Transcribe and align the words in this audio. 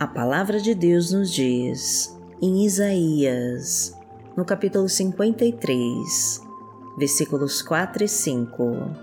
A 0.00 0.06
palavra 0.06 0.58
de 0.58 0.74
Deus 0.74 1.12
nos 1.12 1.30
diz, 1.30 2.18
em 2.40 2.64
Isaías, 2.64 3.94
no 4.34 4.46
capítulo 4.46 4.88
53, 4.88 6.40
versículos 6.96 7.60
4 7.60 8.04
e 8.04 8.08
5. 8.08 8.96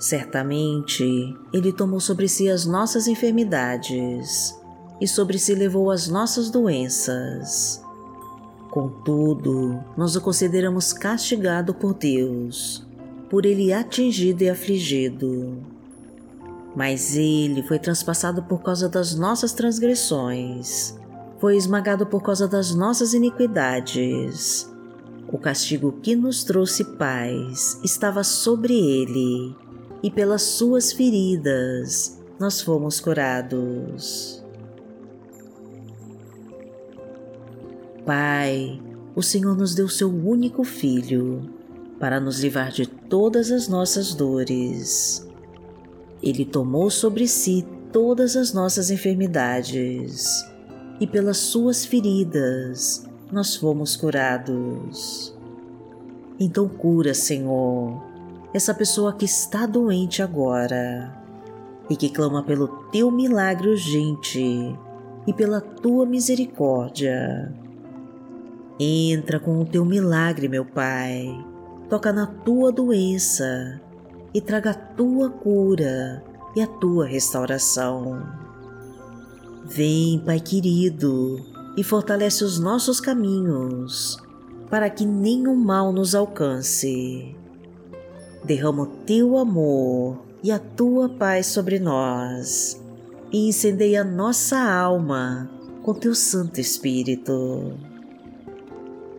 Certamente 0.00 1.36
Ele 1.52 1.74
tomou 1.74 2.00
sobre 2.00 2.26
si 2.26 2.48
as 2.48 2.64
nossas 2.64 3.06
enfermidades 3.06 4.58
e 4.98 5.06
sobre 5.06 5.38
si 5.38 5.54
levou 5.54 5.90
as 5.90 6.08
nossas 6.08 6.48
doenças. 6.48 7.84
Contudo, 8.70 9.78
nós 9.94 10.16
o 10.16 10.22
consideramos 10.22 10.94
castigado 10.94 11.74
por 11.74 11.92
Deus, 11.92 12.88
por 13.28 13.44
Ele 13.44 13.74
atingido 13.74 14.42
e 14.42 14.48
afligido 14.48 15.77
mas 16.78 17.16
ele 17.16 17.60
foi 17.60 17.76
transpassado 17.76 18.40
por 18.44 18.62
causa 18.62 18.88
das 18.88 19.12
nossas 19.12 19.52
transgressões, 19.52 20.96
foi 21.40 21.56
esmagado 21.56 22.06
por 22.06 22.22
causa 22.22 22.46
das 22.46 22.72
nossas 22.72 23.14
iniquidades. 23.14 24.72
O 25.26 25.38
castigo 25.38 25.98
que 26.00 26.14
nos 26.14 26.44
trouxe 26.44 26.84
paz 26.84 27.80
estava 27.82 28.22
sobre 28.22 28.74
ele, 28.74 29.56
e 30.04 30.08
pelas 30.08 30.42
suas 30.42 30.92
feridas 30.92 32.16
nós 32.38 32.60
fomos 32.60 33.00
curados. 33.00 34.40
Pai, 38.06 38.80
o 39.16 39.22
Senhor 39.22 39.56
nos 39.56 39.74
deu 39.74 39.88
seu 39.88 40.08
único 40.08 40.62
Filho 40.62 41.50
para 41.98 42.20
nos 42.20 42.38
livrar 42.38 42.70
de 42.70 42.86
todas 42.86 43.50
as 43.50 43.66
nossas 43.66 44.14
dores 44.14 45.27
ele 46.22 46.44
tomou 46.44 46.90
sobre 46.90 47.26
si 47.28 47.66
todas 47.92 48.36
as 48.36 48.52
nossas 48.52 48.90
enfermidades 48.90 50.44
e 51.00 51.06
pelas 51.06 51.36
suas 51.38 51.84
feridas 51.84 53.06
nós 53.30 53.56
fomos 53.56 53.94
curados. 53.96 55.36
Então 56.40 56.68
cura, 56.68 57.14
Senhor, 57.14 58.02
essa 58.52 58.72
pessoa 58.74 59.12
que 59.12 59.24
está 59.24 59.66
doente 59.66 60.22
agora 60.22 61.14
e 61.90 61.96
que 61.96 62.08
clama 62.08 62.42
pelo 62.42 62.68
teu 62.90 63.10
milagre 63.10 63.68
urgente 63.68 64.76
e 65.26 65.32
pela 65.32 65.60
tua 65.60 66.06
misericórdia. 66.06 67.52
Entra 68.80 69.40
com 69.40 69.60
o 69.60 69.64
teu 69.64 69.84
milagre, 69.84 70.48
meu 70.48 70.64
Pai, 70.64 71.26
toca 71.88 72.12
na 72.12 72.26
tua 72.26 72.70
doença 72.70 73.80
e 74.34 74.40
traga 74.40 74.70
a 74.70 74.74
tua 74.74 75.30
cura 75.30 76.22
e 76.54 76.60
a 76.60 76.66
tua 76.66 77.06
restauração. 77.06 78.22
Vem, 79.64 80.22
Pai 80.24 80.40
querido, 80.40 81.44
e 81.76 81.82
fortalece 81.82 82.44
os 82.44 82.58
nossos 82.58 83.00
caminhos, 83.00 84.16
para 84.70 84.90
que 84.90 85.04
nenhum 85.04 85.54
mal 85.54 85.92
nos 85.92 86.14
alcance. 86.14 87.34
Derrama 88.44 88.82
o 88.82 88.86
teu 88.86 89.36
amor 89.36 90.18
e 90.42 90.50
a 90.50 90.58
tua 90.58 91.08
paz 91.08 91.46
sobre 91.46 91.78
nós, 91.78 92.80
e 93.30 93.48
incendeia 93.48 94.04
nossa 94.04 94.58
alma 94.58 95.50
com 95.82 95.94
teu 95.94 96.14
Santo 96.14 96.60
Espírito. 96.60 97.78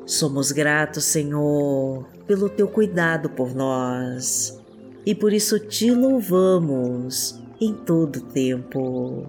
Somos 0.05 0.51
gratos, 0.51 1.03
Senhor, 1.03 2.05
pelo 2.25 2.49
teu 2.49 2.67
cuidado 2.67 3.29
por 3.29 3.53
nós 3.53 4.58
e 5.05 5.15
por 5.15 5.33
isso 5.33 5.59
te 5.59 5.91
louvamos 5.91 7.39
em 7.59 7.73
todo 7.73 8.21
tempo. 8.21 9.27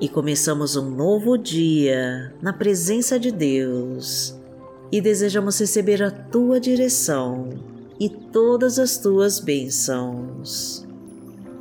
E 0.00 0.08
começamos 0.08 0.76
um 0.76 0.90
novo 0.90 1.38
dia 1.38 2.34
na 2.42 2.52
presença 2.52 3.18
de 3.18 3.30
Deus 3.30 4.38
e 4.90 5.00
desejamos 5.00 5.58
receber 5.58 6.02
a 6.02 6.10
tua 6.10 6.60
direção 6.60 7.50
e 7.98 8.08
todas 8.08 8.78
as 8.78 8.98
tuas 8.98 9.40
bênçãos. 9.40 10.86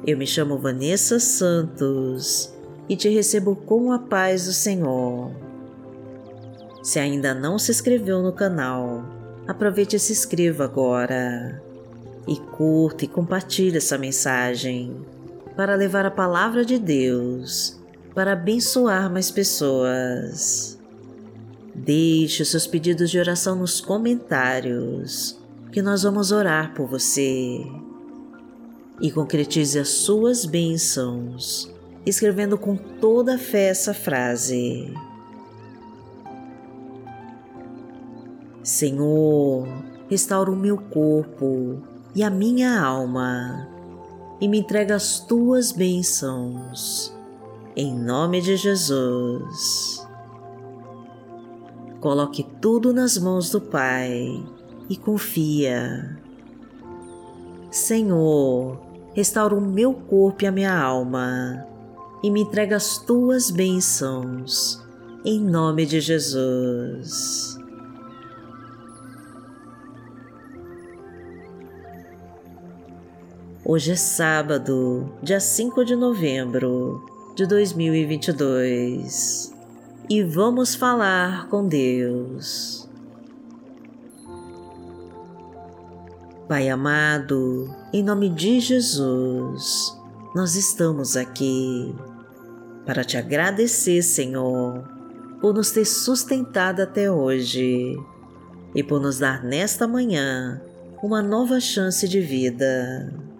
Eu 0.05 0.17
me 0.17 0.27
chamo 0.27 0.57
Vanessa 0.57 1.19
Santos 1.19 2.53
e 2.89 2.95
te 2.95 3.07
recebo 3.07 3.55
com 3.55 3.91
a 3.91 3.99
paz 3.99 4.45
do 4.45 4.53
Senhor. 4.53 5.31
Se 6.81 6.99
ainda 6.99 7.33
não 7.33 7.57
se 7.57 7.71
inscreveu 7.71 8.21
no 8.21 8.33
canal, 8.33 9.22
aproveite 9.47 9.95
e 9.95 9.99
se 9.99 10.11
inscreva 10.11 10.65
agora. 10.65 11.61
E 12.27 12.37
curta 12.37 13.05
e 13.05 13.07
compartilhe 13.07 13.77
essa 13.77 13.97
mensagem 13.97 14.95
para 15.55 15.75
levar 15.75 16.05
a 16.05 16.11
palavra 16.11 16.63
de 16.63 16.79
Deus 16.79 17.81
para 18.13 18.33
abençoar 18.33 19.11
mais 19.11 19.31
pessoas. 19.31 20.79
Deixe 21.73 22.45
seus 22.45 22.67
pedidos 22.67 23.09
de 23.09 23.17
oração 23.17 23.55
nos 23.55 23.81
comentários, 23.81 25.39
que 25.71 25.81
nós 25.81 26.03
vamos 26.03 26.31
orar 26.31 26.73
por 26.73 26.87
você. 26.87 27.59
E 29.01 29.11
concretize 29.11 29.79
as 29.79 29.89
suas 29.89 30.45
bênçãos, 30.45 31.73
escrevendo 32.05 32.57
com 32.57 32.75
toda 32.75 33.35
a 33.35 33.39
fé 33.39 33.69
essa 33.69 33.93
frase. 33.93 34.93
Senhor, 38.63 39.67
restaura 40.09 40.49
o 40.49 40.55
meu 40.55 40.77
corpo 40.77 41.81
e 42.15 42.23
a 42.23 42.29
minha 42.29 42.81
alma 42.81 43.67
e 44.39 44.47
me 44.47 44.59
entrega 44.59 44.95
as 44.95 45.19
tuas 45.19 45.73
bênçãos. 45.73 47.13
Em 47.75 47.93
nome 47.93 48.39
de 48.39 48.55
Jesus. 48.55 50.07
Coloque 51.99 52.43
tudo 52.61 52.93
nas 52.93 53.17
mãos 53.17 53.49
do 53.49 53.59
Pai 53.59 54.41
e 54.89 54.95
confia. 54.95 56.17
Senhor, 57.69 58.79
restaura 59.13 59.55
o 59.55 59.61
meu 59.61 59.93
corpo 59.93 60.43
e 60.43 60.47
a 60.47 60.51
minha 60.51 60.77
alma 60.77 61.65
e 62.23 62.29
me 62.29 62.41
entrega 62.41 62.77
as 62.77 62.97
tuas 62.97 63.51
bênçãos. 63.51 64.81
Em 65.25 65.39
nome 65.39 65.85
de 65.85 65.99
Jesus. 65.99 67.62
Hoje 73.65 73.93
é 73.93 73.95
sábado, 73.95 75.09
dia 75.23 75.39
5 75.39 75.85
de 75.85 75.95
novembro 75.95 77.01
de 77.33 77.47
2022 77.47 79.53
e 80.09 80.21
vamos 80.21 80.75
falar 80.75 81.47
com 81.47 81.65
Deus. 81.65 82.89
Pai 86.45 86.69
amado, 86.69 87.73
em 87.93 88.03
nome 88.03 88.27
de 88.27 88.59
Jesus, 88.59 89.97
nós 90.35 90.55
estamos 90.55 91.15
aqui 91.15 91.95
para 92.85 93.05
te 93.05 93.15
agradecer, 93.15 94.03
Senhor, 94.03 94.83
por 95.39 95.53
nos 95.53 95.71
ter 95.71 95.85
sustentado 95.85 96.81
até 96.81 97.09
hoje 97.09 97.97
e 98.75 98.83
por 98.83 98.99
nos 98.99 99.19
dar 99.19 99.41
nesta 99.41 99.87
manhã 99.87 100.61
uma 101.01 101.21
nova 101.21 101.61
chance 101.61 102.05
de 102.09 102.19
vida. 102.19 103.32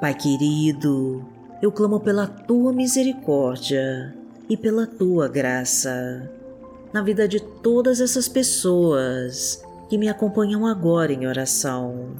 Pai 0.00 0.14
querido, 0.14 1.22
eu 1.60 1.70
clamo 1.70 2.00
pela 2.00 2.26
tua 2.26 2.72
misericórdia 2.72 4.14
e 4.48 4.56
pela 4.56 4.86
tua 4.86 5.28
graça 5.28 6.30
na 6.90 7.02
vida 7.02 7.28
de 7.28 7.38
todas 7.38 8.00
essas 8.00 8.26
pessoas 8.26 9.62
que 9.90 9.98
me 9.98 10.08
acompanham 10.08 10.66
agora 10.66 11.12
em 11.12 11.26
oração 11.26 12.14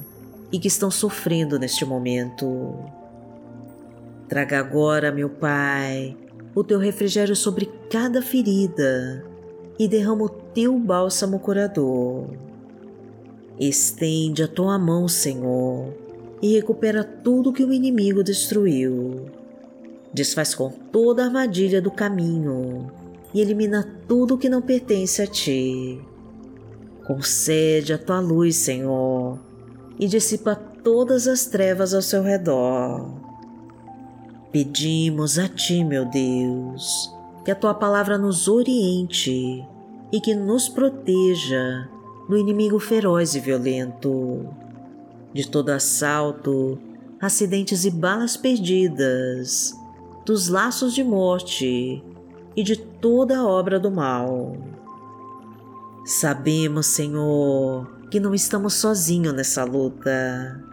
e 0.51 0.59
que 0.59 0.67
estão 0.67 0.91
sofrendo 0.91 1.57
neste 1.57 1.83
momento. 1.83 2.77
Traga 4.29 4.59
agora, 4.59 5.11
meu 5.11 5.29
Pai, 5.29 6.15
o 6.53 6.63
teu 6.63 6.77
refrigério 6.77 7.35
sobre 7.35 7.65
cada 7.89 8.21
ferida 8.21 9.25
e 9.79 9.87
derrama 9.87 10.25
o 10.25 10.29
teu 10.29 10.77
bálsamo 10.77 11.39
curador. 11.39 12.27
Estende 13.59 14.43
a 14.43 14.47
tua 14.47 14.77
mão, 14.77 15.07
Senhor, 15.07 15.93
e 16.41 16.55
recupera 16.55 17.03
tudo 17.03 17.53
que 17.53 17.63
o 17.63 17.71
inimigo 17.71 18.23
destruiu. 18.23 19.25
Desfaz 20.13 20.55
com 20.55 20.69
toda 20.69 21.23
a 21.23 21.25
armadilha 21.27 21.81
do 21.81 21.91
caminho 21.91 22.91
e 23.33 23.39
elimina 23.39 23.87
tudo 24.07 24.37
que 24.37 24.49
não 24.49 24.61
pertence 24.61 25.21
a 25.21 25.27
ti. 25.27 26.01
Concede 27.05 27.93
a 27.93 27.97
tua 27.97 28.19
luz, 28.19 28.55
Senhor, 28.55 29.39
e 29.99 30.07
dissipa 30.07 30.55
todas 30.55 31.27
as 31.27 31.45
trevas 31.45 31.93
ao 31.93 32.01
seu 32.01 32.23
redor. 32.23 33.09
Pedimos 34.51 35.39
a 35.39 35.47
ti, 35.47 35.83
meu 35.83 36.05
Deus, 36.05 37.13
que 37.45 37.51
a 37.51 37.55
tua 37.55 37.73
palavra 37.73 38.17
nos 38.17 38.47
oriente 38.47 39.65
e 40.11 40.19
que 40.19 40.35
nos 40.35 40.67
proteja 40.67 41.87
do 42.27 42.37
inimigo 42.37 42.79
feroz 42.79 43.33
e 43.35 43.39
violento 43.39 44.45
de 45.33 45.47
todo 45.47 45.69
assalto, 45.69 46.77
acidentes 47.19 47.85
e 47.85 47.91
balas 47.91 48.35
perdidas, 48.35 49.73
dos 50.25 50.47
laços 50.47 50.93
de 50.93 51.03
morte 51.03 52.03
e 52.55 52.63
de 52.63 52.75
toda 52.75 53.45
obra 53.45 53.79
do 53.79 53.91
mal. 53.91 54.57
Sabemos, 56.05 56.87
Senhor, 56.87 57.87
que 58.09 58.19
não 58.19 58.33
estamos 58.33 58.73
sozinhos 58.73 59.33
nessa 59.33 59.63
luta 59.63 60.63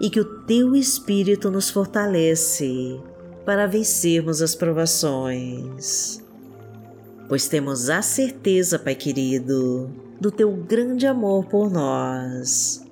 e 0.00 0.10
que 0.10 0.20
o 0.20 0.42
Teu 0.42 0.74
Espírito 0.74 1.50
nos 1.50 1.70
fortalece 1.70 3.00
para 3.46 3.66
vencermos 3.66 4.42
as 4.42 4.54
provações. 4.54 6.22
Pois 7.28 7.48
temos 7.48 7.88
a 7.88 8.02
certeza, 8.02 8.78
Pai 8.78 8.94
querido, 8.94 9.90
do 10.20 10.30
Teu 10.30 10.52
grande 10.52 11.06
amor 11.06 11.46
por 11.46 11.70
nós 11.70 12.84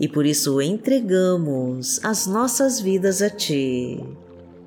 e 0.00 0.08
por 0.08 0.24
isso 0.24 0.60
entregamos 0.60 1.98
as 2.04 2.26
nossas 2.26 2.80
vidas 2.80 3.20
a 3.20 3.30
Ti 3.30 4.04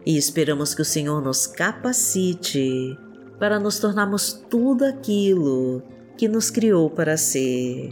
e 0.06 0.18
esperamos 0.18 0.74
que 0.74 0.82
o 0.82 0.86
Senhor 0.86 1.22
nos 1.22 1.46
capacite 1.46 2.98
para 3.40 3.60
nos 3.60 3.80
tornarmos 3.80 4.34
tudo 4.50 4.84
aquilo 4.84 5.82
que 6.18 6.28
nos 6.28 6.50
criou 6.50 6.90
para 6.90 7.18
ser. 7.18 7.90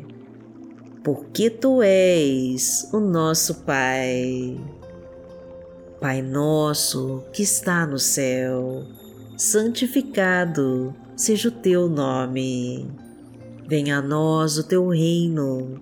Porque 1.04 1.50
Tu 1.50 1.82
és 1.82 2.90
o 2.92 3.00
nosso 3.00 3.64
Pai. 3.64 4.60
Pai 6.00 6.22
nosso 6.22 7.24
que 7.34 7.44
está 7.44 7.86
no 7.86 8.00
céu, 8.00 8.86
santificado 9.38 10.96
seja 11.16 11.50
o 11.50 11.52
Teu 11.52 11.90
nome. 11.90 12.90
Venha 13.68 13.98
a 13.98 14.02
nós 14.02 14.58
o 14.58 14.64
Teu 14.64 14.88
reino, 14.88 15.82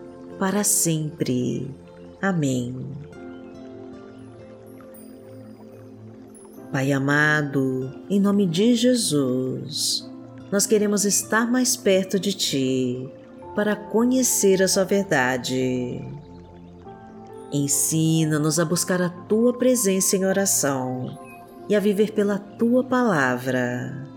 para 0.41 0.63
sempre. 0.63 1.69
Amém. 2.19 2.75
Pai 6.71 6.91
amado, 6.91 7.93
em 8.09 8.19
nome 8.19 8.47
de 8.47 8.73
Jesus, 8.73 10.09
nós 10.51 10.65
queremos 10.65 11.05
estar 11.05 11.45
mais 11.51 11.77
perto 11.77 12.19
de 12.19 12.33
Ti 12.33 13.07
para 13.53 13.75
conhecer 13.75 14.63
a 14.63 14.67
Sua 14.67 14.83
verdade. 14.83 16.03
Ensina-nos 17.53 18.59
a 18.59 18.65
buscar 18.65 18.99
a 18.99 19.09
Tua 19.09 19.53
presença 19.53 20.17
em 20.17 20.25
oração 20.25 21.19
e 21.69 21.75
a 21.75 21.79
viver 21.79 22.13
pela 22.13 22.39
Tua 22.39 22.83
palavra. 22.83 24.07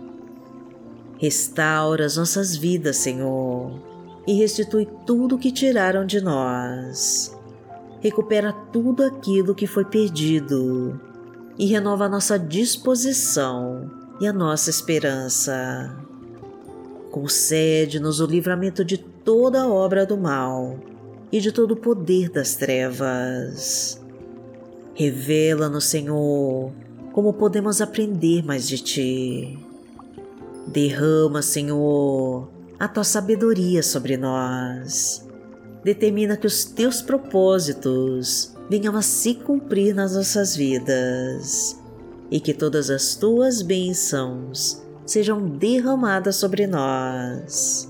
Restaura 1.19 2.07
as 2.07 2.17
nossas 2.17 2.57
vidas, 2.57 2.97
Senhor, 2.97 3.94
e 4.27 4.35
restitui 4.35 4.89
tudo 5.07 5.37
o 5.37 5.39
que 5.39 5.53
tiraram 5.53 6.05
de 6.07 6.21
nós. 6.21 7.37
Recupera 8.01 8.53
tudo 8.53 9.03
aquilo 9.03 9.55
que 9.55 9.67
foi 9.67 9.85
perdido 9.85 11.01
e 11.59 11.67
renova 11.67 12.07
a 12.07 12.09
nossa 12.09 12.39
disposição 12.39 13.91
e 14.21 14.27
a 14.27 14.33
nossa 14.33 14.71
esperança. 14.71 15.97
Concede-nos 17.11 18.21
o 18.21 18.27
livramento 18.27 18.85
de 18.85 18.99
toda 18.99 19.63
a 19.63 19.69
obra 19.69 20.05
do 20.05 20.17
mal 20.17 20.79
e 21.31 21.41
de 21.41 21.53
todo 21.53 21.73
o 21.73 21.77
poder 21.77 22.29
das 22.29 22.57
trevas. 22.57 24.01
Revela-nos, 24.95 25.85
Senhor, 25.87 26.73
como 27.13 27.33
podemos 27.33 27.81
aprender 27.81 28.45
mais 28.45 28.69
de 28.69 28.79
Ti. 28.79 29.59
Derrama, 30.67 31.43
Senhor, 31.43 32.49
a 32.79 32.89
Tua 32.89 33.05
sabedoria 33.05 33.83
sobre 33.83 34.17
nós. 34.17 35.27
Determina 35.85 36.37
que 36.37 36.47
os 36.47 36.65
Teus 36.65 37.03
propósitos 37.03 38.55
venham 38.69 38.97
a 38.97 39.03
se 39.03 39.35
cumprir 39.35 39.95
nas 39.95 40.15
nossas 40.15 40.57
vidas 40.57 41.79
e 42.31 42.41
que 42.41 42.55
todas 42.55 42.91
as 42.91 43.15
tuas 43.15 43.63
bênçãos 43.63 44.83
sejam 45.07 45.47
derramadas 45.47 46.37
sobre 46.37 46.67
nós. 46.67 47.89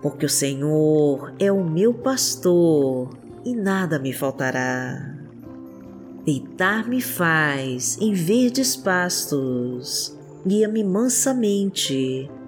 Porque 0.00 0.26
o 0.26 0.30
Senhor 0.30 1.34
é 1.38 1.50
o 1.50 1.64
meu 1.64 1.92
pastor 1.92 3.10
e 3.44 3.54
nada 3.54 3.98
me 3.98 4.12
faltará. 4.12 5.14
Deitar-me 6.24 7.00
faz 7.00 7.98
em 8.00 8.12
verdes 8.12 8.76
pastos, 8.76 10.16
guia-me 10.46 10.82
mansamente 10.82 12.30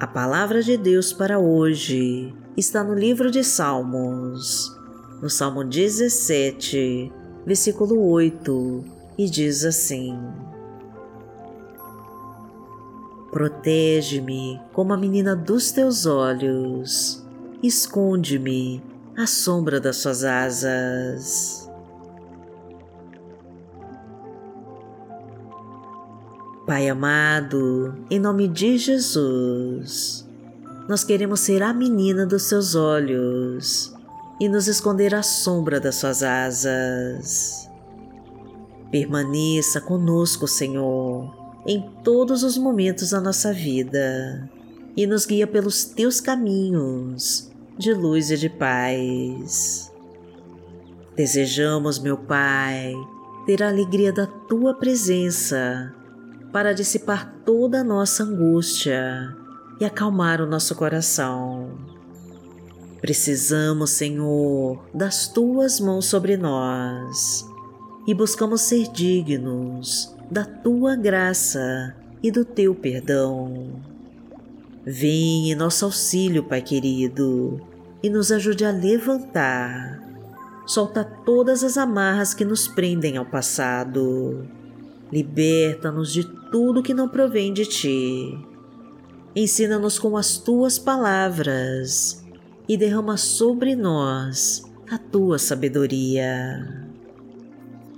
A 0.00 0.06
palavra 0.06 0.62
de 0.62 0.78
Deus 0.78 1.12
para 1.12 1.38
hoje 1.38 2.34
está 2.56 2.82
no 2.82 2.94
livro 2.94 3.30
de 3.30 3.44
Salmos, 3.44 4.74
no 5.20 5.28
Salmo 5.28 5.62
17, 5.62 7.12
versículo 7.44 8.02
8, 8.08 8.84
e 9.18 9.28
diz 9.28 9.62
assim: 9.62 10.18
Protege-me 13.30 14.58
como 14.72 14.94
a 14.94 14.96
menina 14.96 15.36
dos 15.36 15.70
teus 15.70 16.06
olhos, 16.06 17.22
esconde-me 17.62 18.82
à 19.14 19.26
sombra 19.26 19.78
das 19.78 19.98
suas 19.98 20.24
asas. 20.24 21.69
Pai 26.70 26.88
amado, 26.88 27.96
em 28.08 28.20
nome 28.20 28.46
de 28.46 28.78
Jesus, 28.78 30.24
nós 30.88 31.02
queremos 31.02 31.40
ser 31.40 31.64
a 31.64 31.74
menina 31.74 32.24
dos 32.24 32.44
seus 32.44 32.76
olhos 32.76 33.92
e 34.38 34.48
nos 34.48 34.68
esconder 34.68 35.12
à 35.12 35.20
sombra 35.20 35.80
das 35.80 35.96
suas 35.96 36.22
asas. 36.22 37.68
Permaneça 38.88 39.80
conosco, 39.80 40.46
Senhor, 40.46 41.34
em 41.66 41.90
todos 42.04 42.44
os 42.44 42.56
momentos 42.56 43.10
da 43.10 43.20
nossa 43.20 43.52
vida 43.52 44.48
e 44.96 45.08
nos 45.08 45.26
guia 45.26 45.48
pelos 45.48 45.84
teus 45.86 46.20
caminhos 46.20 47.50
de 47.76 47.92
luz 47.92 48.30
e 48.30 48.36
de 48.36 48.48
paz. 48.48 49.92
Desejamos, 51.16 51.98
meu 51.98 52.16
Pai, 52.16 52.94
ter 53.44 53.60
a 53.60 53.68
alegria 53.68 54.12
da 54.12 54.28
tua 54.28 54.72
presença 54.72 55.96
para 56.52 56.72
dissipar 56.72 57.34
toda 57.44 57.80
a 57.80 57.84
nossa 57.84 58.24
angústia 58.24 59.36
e 59.80 59.84
acalmar 59.84 60.40
o 60.40 60.46
nosso 60.46 60.74
coração. 60.74 61.78
Precisamos, 63.00 63.90
Senhor, 63.90 64.78
das 64.92 65.28
tuas 65.28 65.80
mãos 65.80 66.06
sobre 66.06 66.36
nós 66.36 67.48
e 68.06 68.12
buscamos 68.12 68.62
ser 68.62 68.88
dignos 68.88 70.14
da 70.30 70.44
tua 70.44 70.96
graça 70.96 71.94
e 72.22 72.30
do 72.30 72.44
teu 72.44 72.74
perdão. 72.74 73.80
Vem 74.84 75.50
em 75.50 75.54
nosso 75.54 75.84
auxílio, 75.84 76.44
Pai 76.44 76.60
querido, 76.60 77.60
e 78.02 78.10
nos 78.10 78.30
ajude 78.32 78.64
a 78.64 78.70
levantar. 78.70 80.02
Solta 80.66 81.04
todas 81.04 81.64
as 81.64 81.76
amarras 81.76 82.34
que 82.34 82.44
nos 82.44 82.68
prendem 82.68 83.16
ao 83.16 83.24
passado. 83.24 84.46
Liberta-nos 85.12 86.12
de 86.12 86.24
tudo 86.50 86.82
que 86.82 86.94
não 86.94 87.08
provém 87.08 87.52
de 87.52 87.66
ti. 87.66 88.38
Ensina-nos 89.34 89.98
com 89.98 90.16
as 90.16 90.38
tuas 90.38 90.78
palavras 90.78 92.24
e 92.68 92.76
derrama 92.76 93.16
sobre 93.16 93.74
nós 93.74 94.62
a 94.90 94.98
tua 94.98 95.38
sabedoria. 95.38 96.88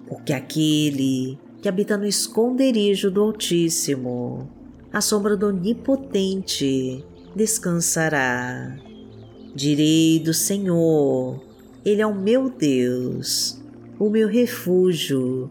Porque 0.07 0.33
aquele 0.33 1.38
que 1.61 1.69
habita 1.69 1.97
no 1.97 2.07
esconderijo 2.07 3.11
do 3.11 3.23
Altíssimo, 3.23 4.49
à 4.92 5.00
sombra 5.00 5.37
do 5.37 5.47
Onipotente, 5.47 7.04
descansará. 7.35 8.76
Direi 9.54 10.19
do 10.19 10.35
Senhor, 10.35 11.42
Ele 11.85 12.02
é 12.02 12.07
o 12.07 12.14
meu 12.14 12.50
Deus, 12.50 13.61
o 13.99 14.11
meu 14.11 14.26
refúgio, 14.28 15.50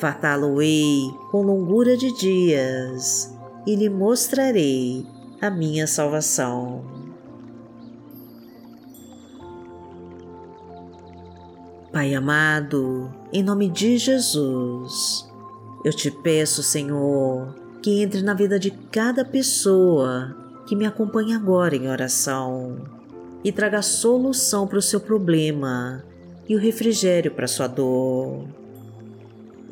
Fartá-lo-ei 0.00 1.14
com 1.30 1.42
longura 1.42 1.94
de 1.94 2.10
dias 2.16 3.36
e 3.66 3.76
lhe 3.76 3.90
mostrarei 3.90 5.06
a 5.42 5.50
minha 5.50 5.86
salvação. 5.86 6.82
Pai 11.92 12.14
amado, 12.14 13.12
em 13.30 13.42
nome 13.42 13.68
de 13.68 13.98
Jesus, 13.98 15.30
eu 15.84 15.92
te 15.92 16.10
peço, 16.10 16.62
Senhor, 16.62 17.54
que 17.82 18.00
entre 18.00 18.22
na 18.22 18.32
vida 18.32 18.58
de 18.58 18.70
cada 18.70 19.22
pessoa 19.22 20.34
que 20.66 20.74
me 20.74 20.86
acompanha 20.86 21.36
agora 21.36 21.76
em 21.76 21.90
oração 21.90 22.78
e 23.44 23.52
traga 23.52 23.82
solução 23.82 24.66
para 24.66 24.78
o 24.78 24.82
seu 24.82 24.98
problema 24.98 26.02
e 26.48 26.56
o 26.56 26.58
refrigério 26.58 27.32
para 27.32 27.46
sua 27.46 27.66
dor. 27.66 28.59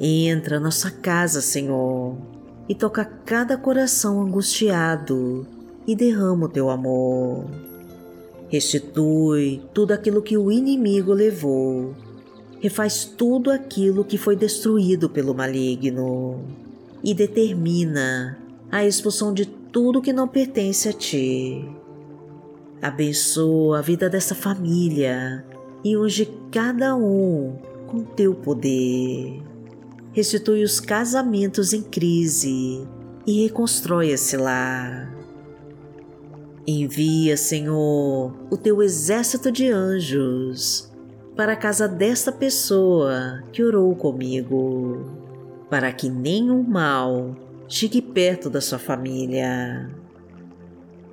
Entra 0.01 0.61
na 0.61 0.71
sua 0.71 0.91
casa, 0.91 1.41
Senhor, 1.41 2.17
e 2.69 2.75
toca 2.75 3.05
cada 3.05 3.57
coração 3.57 4.23
angustiado 4.23 5.47
e 5.87 5.97
derrama 5.97 6.47
o 6.47 6.49
teu 6.49 6.71
amor. 6.71 7.47
Restitui 8.49 9.63
tudo 9.75 9.93
aquilo 9.93 10.23
que 10.23 10.37
o 10.37 10.51
inimigo 10.51 11.13
levou 11.13 11.95
refaz 12.61 13.05
tudo 13.05 13.51
aquilo 13.51 14.05
que 14.05 14.19
foi 14.19 14.37
destruído 14.37 15.09
pelo 15.09 15.35
maligno 15.35 16.41
e 17.03 17.15
determina 17.15 18.39
a 18.71 18.85
expulsão 18.85 19.33
de 19.33 19.47
tudo 19.47 20.03
que 20.03 20.13
não 20.13 20.27
pertence 20.27 20.89
a 20.89 20.93
ti. 20.93 21.65
Abençoa 22.83 23.79
a 23.79 23.83
vida 23.83 24.09
dessa 24.09 24.35
família 24.35 25.45
e 25.85 25.97
unge 25.97 26.29
cada 26.51 26.97
um 26.97 27.57
com 27.87 28.03
teu 28.03 28.35
poder. 28.35 29.48
Restitui 30.13 30.63
os 30.63 30.81
casamentos 30.81 31.73
em 31.73 31.83
crise 31.83 32.87
e 33.27 33.43
reconstrói 33.43 34.09
esse 34.11 34.37
lar. 34.37 35.15
Envia, 36.67 37.37
Senhor, 37.37 38.35
o 38.51 38.57
teu 38.57 38.83
exército 38.83 39.53
de 39.53 39.71
anjos 39.71 40.91
para 41.37 41.53
a 41.53 41.57
casa 41.57 41.87
desta 41.87 42.33
pessoa 42.33 43.43
que 43.53 43.63
orou 43.63 43.95
comigo, 43.95 45.05
para 45.71 45.93
que 45.93 46.09
nenhum 46.09 46.63
mal 46.63 47.37
chegue 47.69 48.03
perto 48.03 48.51
da 48.51 48.61
sua 48.61 48.79
família. 48.79 49.91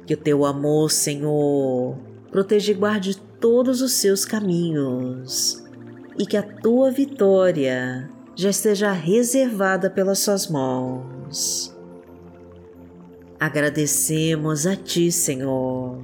Que 0.05 0.13
o 0.13 0.17
teu 0.17 0.45
amor, 0.45 0.89
Senhor, 0.89 1.97
proteja 2.31 2.71
e 2.71 2.75
guarde 2.75 3.17
todos 3.39 3.81
os 3.81 3.91
seus 3.93 4.25
caminhos 4.25 5.63
e 6.17 6.25
que 6.25 6.37
a 6.37 6.43
tua 6.43 6.91
vitória 6.91 8.09
já 8.35 8.49
esteja 8.49 8.91
reservada 8.91 9.89
pelas 9.89 10.19
suas 10.19 10.47
mãos. 10.47 11.73
Agradecemos 13.39 14.67
a 14.67 14.75
Ti, 14.75 15.11
Senhor, 15.11 16.01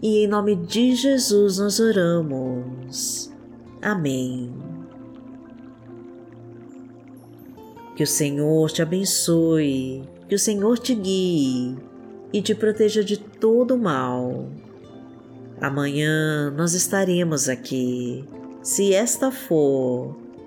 e 0.00 0.24
em 0.24 0.28
nome 0.28 0.54
de 0.54 0.94
Jesus 0.94 1.58
nós 1.58 1.80
oramos. 1.80 3.32
Amém. 3.80 4.52
Que 7.96 8.04
o 8.04 8.06
Senhor 8.06 8.70
te 8.70 8.80
abençoe, 8.80 10.02
que 10.28 10.34
o 10.34 10.38
Senhor 10.38 10.78
te 10.78 10.94
guie 10.94 11.76
e 12.32 12.40
te 12.40 12.54
proteja 12.54 13.04
de 13.04 13.16
todo 13.18 13.76
mal. 13.76 14.48
Amanhã 15.60 16.50
nós 16.50 16.74
estaremos 16.74 17.48
aqui, 17.48 18.24
se 18.62 18.92
esta 18.94 19.30
for 19.30 20.21